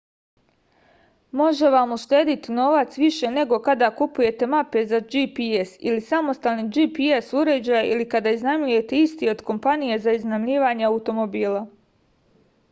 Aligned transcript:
može 1.41 1.67
vam 1.73 1.91
uštedeti 1.95 2.55
novac 2.59 2.95
više 3.01 3.29
nego 3.35 3.59
kada 3.67 3.89
kupujete 3.99 4.47
mape 4.55 4.83
za 4.95 5.01
gps 5.13 5.75
ili 5.91 6.01
samostalni 6.09 6.65
gps 6.79 7.31
uređaj 7.43 7.93
ili 7.93 8.09
kada 8.17 8.33
iznajmljujete 8.39 9.03
isti 9.05 9.31
od 9.37 9.45
kompanije 9.53 10.01
za 10.09 10.17
iznajmljivanje 10.21 10.91
automobila 10.93 11.63